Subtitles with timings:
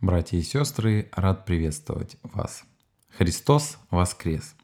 [0.00, 2.64] Братья и сестры, рад приветствовать вас.
[3.18, 4.54] Христос воскрес.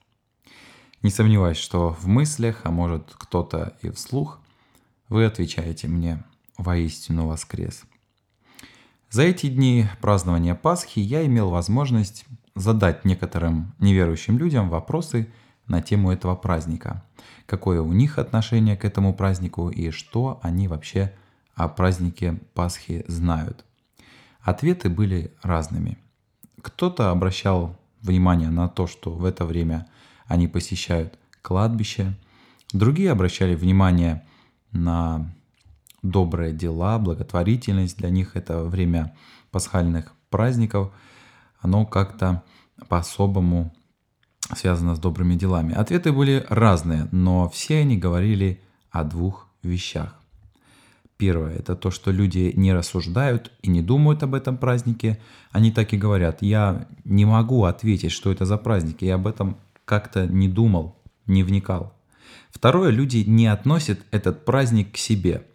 [1.03, 4.41] Не сомневаюсь, что в мыслях, а может кто-то и вслух,
[5.10, 6.25] вы отвечаете мне
[6.57, 7.83] «Воистину воскрес».
[9.11, 12.25] За эти дни празднования Пасхи я имел возможность
[12.55, 15.30] задать некоторым неверующим людям вопросы
[15.66, 17.05] на тему этого праздника.
[17.45, 21.12] Какое у них отношение к этому празднику и что они вообще
[21.55, 23.66] о празднике Пасхи знают.
[24.47, 25.99] Ответы были разными.
[26.62, 29.89] Кто-то обращал внимание на то, что в это время
[30.27, 32.15] они посещают кладбище.
[32.73, 34.25] Другие обращали внимание
[34.70, 35.34] на
[36.05, 37.98] добрые дела, благотворительность.
[37.98, 39.17] Для них это время
[39.51, 40.92] пасхальных праздников.
[41.59, 42.45] Оно как-то
[42.89, 43.75] по-особому
[44.55, 45.75] связано с добрыми делами.
[45.75, 50.20] Ответы были разные, но все они говорили о двух вещах.
[51.16, 55.19] Первое– это то, что люди не рассуждают и не думают об этом празднике.
[55.51, 59.56] Они так и говорят, я не могу ответить, что это за праздник, я об этом
[59.87, 61.94] как-то не думал, не вникал.
[62.50, 65.47] Второе, люди не относят этот праздник к себе.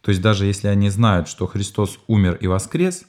[0.00, 3.04] То есть даже если они знают, что Христос умер и воскрес,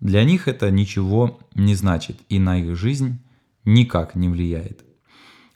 [0.00, 3.20] для них это ничего не значит и на их жизнь
[3.64, 4.84] никак не влияет.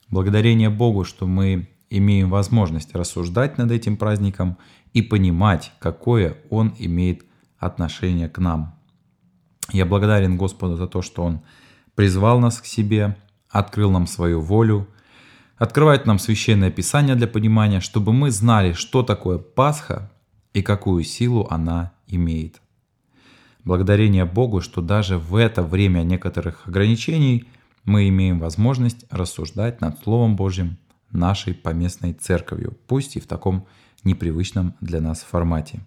[0.09, 4.57] Благодарение Богу, что мы имеем возможность рассуждать над этим праздником
[4.93, 7.25] и понимать, какое он имеет
[7.59, 8.75] отношение к нам.
[9.73, 11.43] Я благодарен Господу за то, что Он
[11.95, 13.17] призвал нас к себе,
[13.49, 14.89] открыл нам свою волю,
[15.57, 20.11] открывает нам священное писание для понимания, чтобы мы знали, что такое Пасха
[20.55, 22.61] и какую силу она имеет.
[23.65, 27.47] Благодарение Богу, что даже в это время некоторых ограничений
[27.85, 30.79] мы имеем возможность рассуждать над Словом Божьим
[31.13, 33.67] нашей поместной церковью, пусть и в таком
[34.05, 35.81] непривычном для нас формате.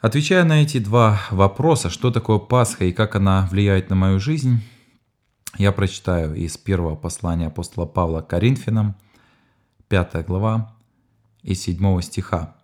[0.00, 4.60] Отвечая на эти два вопроса, что такое Пасха и как она влияет на мою жизнь,
[5.56, 8.96] я прочитаю из первого послания апостола Павла к Коринфянам,
[9.88, 10.74] 5 глава,
[11.42, 12.54] из 7 стиха.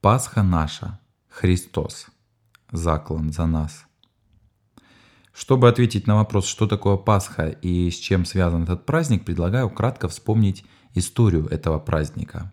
[0.00, 2.08] «Пасха наша, Христос,
[2.70, 3.87] заклан за нас».
[5.32, 10.08] Чтобы ответить на вопрос, что такое Пасха и с чем связан этот праздник, предлагаю кратко
[10.08, 12.52] вспомнить историю этого праздника.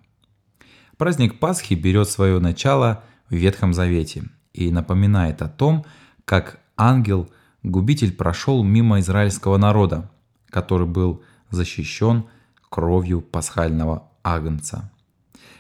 [0.97, 5.85] Праздник Пасхи берет свое начало в Ветхом Завете и напоминает о том,
[6.25, 10.11] как ангел-губитель прошел мимо израильского народа,
[10.49, 12.25] который был защищен
[12.69, 14.91] кровью пасхального агнца.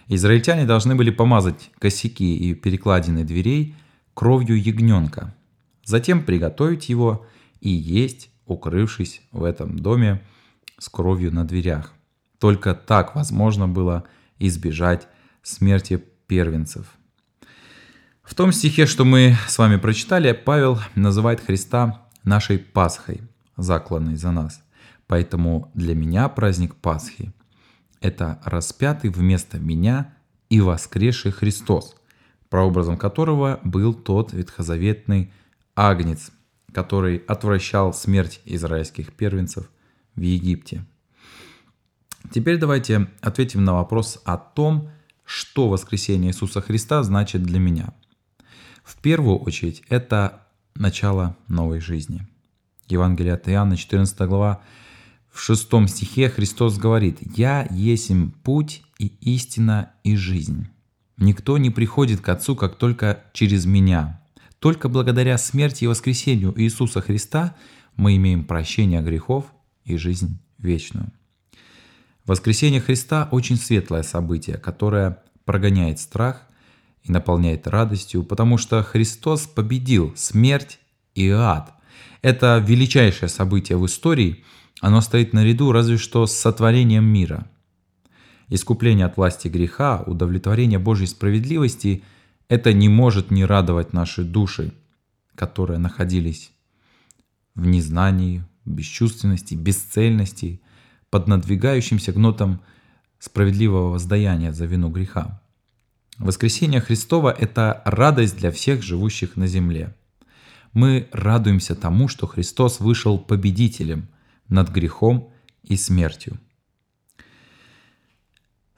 [0.07, 3.75] Израильтяне должны были помазать косяки и перекладины дверей
[4.13, 5.33] кровью ягненка–
[5.85, 7.25] затем приготовить его
[7.61, 10.21] и есть, укрывшись в этом доме
[10.77, 11.93] с кровью на дверях.
[12.39, 14.03] Только так возможно было
[14.39, 15.07] избежать
[15.41, 16.87] смерти первенцев.
[18.23, 23.21] В том стихе, что мы с вами прочитали, Павел называет Христа нашей Пасхой,
[23.55, 24.63] закланной за нас.
[25.07, 27.31] Поэтому для меня праздник Пасхи–
[28.01, 30.13] это распятый вместо меня
[30.49, 31.95] и воскресший Христос,
[32.49, 35.31] прообразом которого был тот ветхозаветный
[35.75, 36.31] агнец,
[36.71, 39.69] который отвращал смерть израильских первенцев
[40.15, 40.85] в Египте.
[42.31, 44.89] Теперь давайте ответим на вопрос о том,
[45.25, 47.93] что воскресение Иисуса Христа значит для меня.
[48.83, 52.27] В первую очередь это начало новой жизни.
[52.87, 54.61] Евангелие от Иоанна, 14 глава,
[55.31, 60.67] в шестом стихе Христос говорит, «Я есмь путь и истина и жизнь.
[61.17, 64.21] Никто не приходит к Отцу, как только через Меня.
[64.59, 67.55] Только благодаря смерти и воскресению Иисуса Христа
[67.95, 69.45] мы имеем прощение грехов
[69.83, 71.11] и жизнь вечную.
[72.25, 76.41] Воскресение Христа– очень светлое событие, которое прогоняет страх
[77.03, 80.79] и наполняет радостью, потому что Христос победил смерть
[81.13, 81.71] и ад.
[82.23, 84.43] Это величайшее событие в истории,
[84.81, 87.47] оно стоит наряду разве что с сотворением мира.
[88.49, 92.03] Искупление от власти греха, удовлетворение Божьей справедливости–
[92.47, 94.73] это не может не радовать наши души,
[95.35, 96.51] которые находились
[97.55, 100.61] в незнании, бесчувственности, бесцельности,
[101.09, 102.61] под надвигающимся гнотом
[103.19, 105.41] справедливого воздаяния за вину греха.
[106.17, 109.95] Воскресение Христова– это радость для всех живущих на земле.
[110.73, 114.07] Мы радуемся тому, что Христос вышел победителем
[114.47, 115.31] над грехом
[115.63, 116.37] и смертью.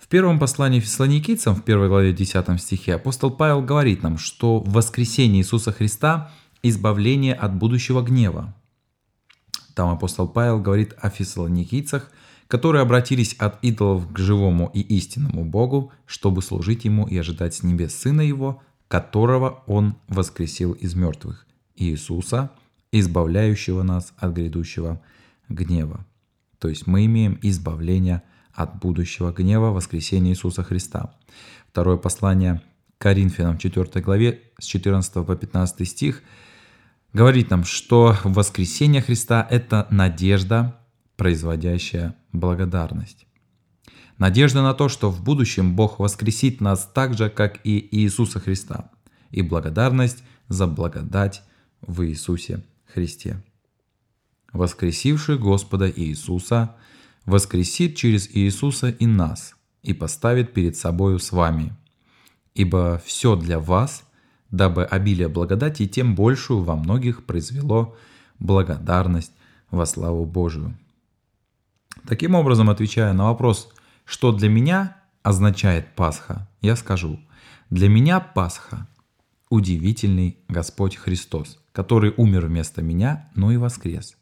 [0.08, 4.72] В первом послании фессалоникийцам, в первой главе 10 стихе, апостол Павел говорит нам, что в
[4.72, 6.32] воскресении Иисуса Христа
[6.64, 8.56] избавление от будущего гнева.
[9.76, 12.10] Там апостол Павел говорит о фессалоникийцах,
[12.48, 17.64] которые обратились от идолов к живому и истинному Богу, чтобы служить Ему и ожидать с
[17.64, 21.46] небес Сына Его, которого Он воскресил из мертвых,
[21.76, 22.52] Иисуса,
[22.94, 25.02] избавляющего нас от грядущего
[25.50, 26.06] гнева.
[26.60, 31.14] То есть мы имеем избавление от будущего гнева воскресения Иисуса Христа.
[31.70, 32.62] Второе послание
[32.98, 36.24] Коринфянам 4 главе с 14 по 15 стих
[37.14, 40.80] говорит нам, что воскресение Христа– это надежда,
[41.16, 43.28] производящая благодарность.
[44.18, 48.90] Надежда на то, что в будущем Бог воскресит нас так же, как и Иисуса Христа,
[49.30, 51.44] и благодарность за благодать
[51.82, 53.44] в Иисусе Христе.
[54.54, 56.76] Воскресивший Господа Иисуса
[57.28, 61.76] воскресит через Иисуса и нас и поставит перед собою с вами.
[62.56, 64.04] Ибо все для вас,
[64.50, 67.96] дабы обилие благодати тем большую во многих произвело
[68.40, 69.34] благодарность
[69.70, 70.76] во славу Божию.
[72.08, 73.70] Таким образом, отвечая на вопрос,
[74.06, 77.20] что для меня означает Пасха, я скажу,
[77.70, 78.88] для меня Пасха–
[79.50, 84.17] удивительный Господь Христос, который умер вместо меня, но и воскрес.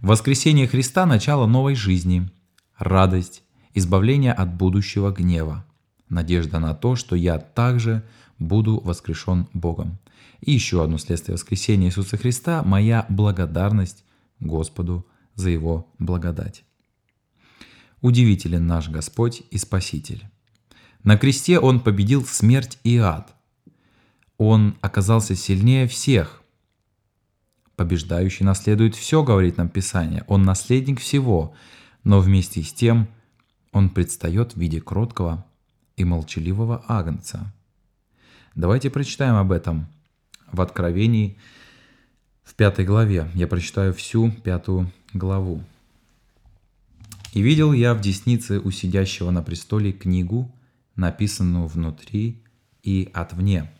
[0.00, 2.28] Воскресение Христа– начало новой жизни,
[2.76, 5.64] радость, избавление от будущего гнева,
[6.10, 8.04] надежда на то, что я также
[8.38, 9.98] буду воскрешен Богом.
[10.40, 14.04] И еще одно следствие воскресения Иисуса Христа– моя благодарность
[14.38, 16.64] Господу за Его благодать.
[18.02, 20.28] Удивителен наш Господь и Спаситель.
[21.04, 23.34] На кресте Он победил смерть и ад.
[24.36, 26.42] Он оказался сильнее всех.
[27.76, 30.24] Побеждающий наследует все, говорит нам Писание.
[30.26, 31.54] Он наследник всего,
[32.04, 33.08] но вместе с тем
[33.72, 35.44] Он предстает в виде кроткого
[35.96, 37.52] и молчаливого агнца.
[38.54, 39.86] Давайте прочитаем об этом
[40.50, 41.36] в Откровении
[42.42, 43.30] в пятой главе.
[43.34, 45.62] Я прочитаю всю пятую главу.
[47.34, 50.50] И видел я в деснице у сидящего на престоле книгу,
[50.94, 52.42] написанную внутри
[52.82, 53.70] и отвне,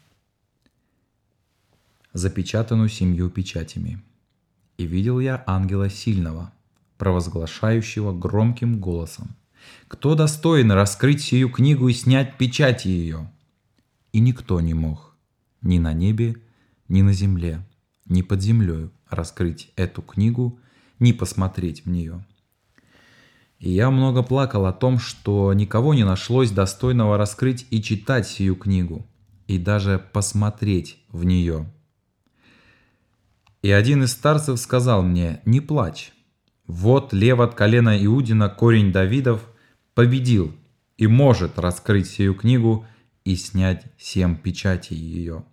[2.16, 4.02] запечатанную семью печатями.
[4.78, 6.52] И видел я ангела сильного,
[6.98, 9.36] провозглашающего громким голосом,
[9.88, 13.30] «Кто достоин раскрыть сию книгу и снять печати ее?»
[14.12, 15.14] И никто не мог,
[15.60, 16.36] ни на небе,
[16.88, 17.66] ни на земле,
[18.06, 20.58] ни под землей раскрыть эту книгу,
[20.98, 22.24] ни посмотреть в нее–
[23.58, 28.54] и я много плакал о том, что никого не нашлось достойного раскрыть и читать сию
[28.54, 29.06] книгу,
[29.46, 31.66] и даже посмотреть в нее.
[33.66, 36.12] И один из старцев сказал мне, не плачь,
[36.68, 39.42] вот лев от колена Иудина, корень Давидов,
[39.92, 40.54] победил
[40.96, 42.86] и может раскрыть сию книгу
[43.24, 45.44] и снять семь печатей ее.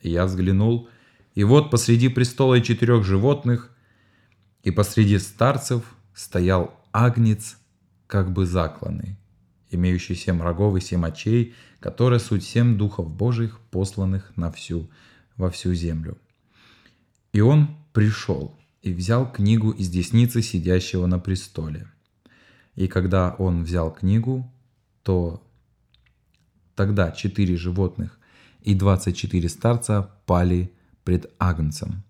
[0.00, 0.88] Я взглянул,
[1.34, 3.76] и вот посреди престола и четырех животных,
[4.62, 5.82] и посреди старцев
[6.14, 7.58] стоял агнец
[8.06, 9.18] как бы закланный,
[9.68, 14.88] имеющий семь рогов и семь очей, которые суть семь духов Божьих, посланных на всю,
[15.36, 16.18] во всю землю.
[17.32, 21.88] И он пришел и взял книгу из десницы сидящего на престоле.
[22.74, 24.50] И когда он взял книгу,
[25.02, 25.42] то
[26.74, 28.18] тогда четыре животных
[28.62, 30.72] и двадцать четыре старца пали
[31.04, 32.04] пред Агнцем,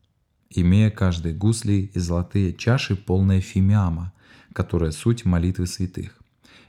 [0.51, 4.13] имея каждый гусли и золотые чаши, полные фимиама,
[4.53, 6.19] которая суть молитвы святых,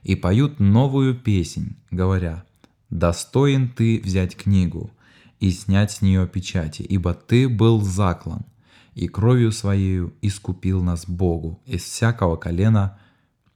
[0.04, 2.46] и поют новую песнь, говоря,
[2.90, 4.92] «Достоин ты взять книгу
[5.40, 8.46] и снять с нее печати, ибо ты был заклан,
[8.94, 13.00] и кровью своею искупил нас Богу из всякого колена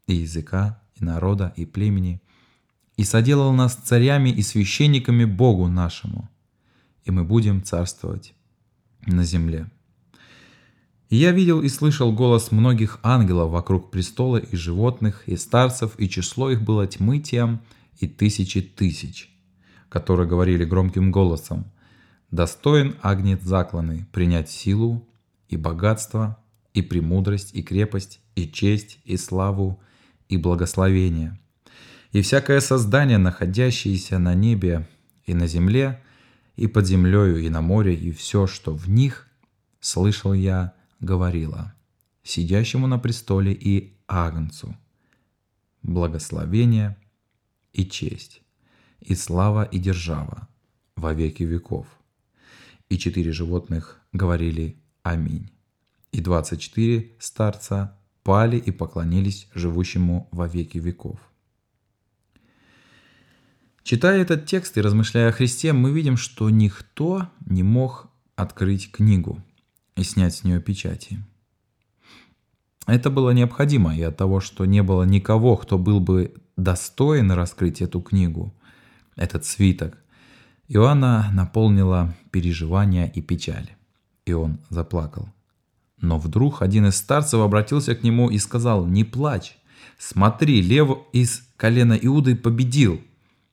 [0.07, 2.21] и языка, и народа, и племени,
[2.95, 6.29] и соделал нас царями и священниками Богу нашему,
[7.03, 8.33] и мы будем царствовать
[9.05, 9.69] на земле».
[11.09, 16.09] И я видел и слышал голос многих ангелов вокруг престола и животных, и старцев, и
[16.09, 17.61] число их было тьмы тем,
[17.99, 19.29] и тысячи тысяч,
[19.93, 21.71] которые говорили громким голосом,
[22.31, 25.07] «Достоин агнец закланный принять силу
[25.49, 26.37] и богатство,
[26.73, 29.79] и премудрость, и крепость, и честь, и славу,
[30.29, 31.39] и благословение.
[32.11, 34.89] И всякое создание, находящееся на небе
[35.27, 36.01] и на земле,
[36.55, 39.27] и под землею, и на море, и все, что в них,
[39.79, 41.73] слышал я, говорила
[42.23, 44.75] сидящему на престоле и Агнцу,
[45.81, 46.97] благословение
[47.73, 48.42] и честь,
[49.03, 50.47] и слава и держава
[50.95, 51.87] во веки веков.
[52.89, 55.49] И четыре животных говорили «Аминь».
[56.11, 61.19] И двадцать четыре старца пали и поклонились живущему во веки веков.
[63.83, 69.43] Читая этот текст и размышляя о Христе, мы видим, что никто не мог открыть книгу–
[69.95, 71.23] и снять с нее печати.
[72.85, 77.81] Это было необходимо и от того, что не было никого, кто был бы достоин раскрыть
[77.81, 78.53] эту книгу,
[79.15, 79.97] этот свиток,
[80.67, 83.69] Иоанна наполнила переживания и печаль.
[84.25, 85.29] И он заплакал.
[85.99, 89.57] Но вдруг один из старцев обратился к нему и сказал, «Не плачь,
[89.97, 93.01] смотри, лев из колена Иуды победил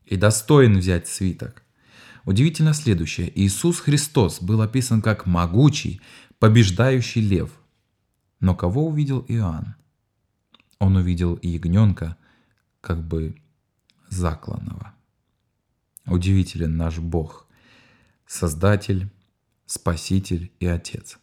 [0.04, 1.62] и достоин взять свиток».
[2.24, 3.30] Удивительно следующее.
[3.34, 6.00] Иисус Христос был описан как могучий,
[6.38, 7.50] побеждающий лев.
[8.40, 9.74] Но кого увидел Иоанн?
[10.78, 12.16] Он увидел ягненка,
[12.80, 13.36] как бы
[14.08, 14.94] закланного.
[16.06, 17.46] Удивителен наш Бог,
[18.26, 19.10] Создатель,
[19.66, 21.18] Спаситель и Отец.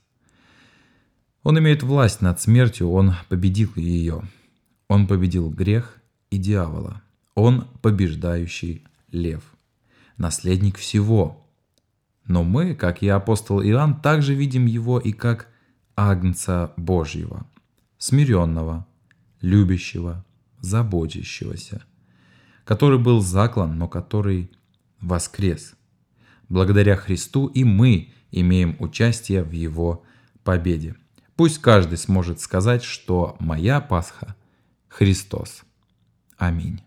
[1.44, 4.24] Он имеет власть над смертью, он победил ее.
[4.88, 7.02] Он победил грех и дьявола.
[7.36, 9.44] Он побеждающий лев,
[10.18, 11.46] наследник всего.
[12.26, 15.48] Но мы, как и апостол Иоанн, также видим его и как
[15.96, 17.46] Агнца Божьего,
[17.98, 18.86] смиренного,
[19.42, 20.26] любящего,
[20.60, 21.84] заботящегося,
[22.66, 24.52] который был заклан, но который
[25.02, 25.74] воскрес.
[26.50, 30.04] Благодаря Христу и мы имеем участие в Его
[30.44, 30.96] победе.
[31.36, 34.36] Пусть каждый сможет сказать, что моя Пасха–
[34.88, 35.64] Христос.
[36.38, 36.82] Аминь.